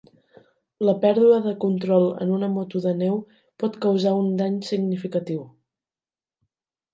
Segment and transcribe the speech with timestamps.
[0.87, 3.19] La pèrdua de control en una moto de neu
[3.65, 5.45] pot causar un dany significatiu.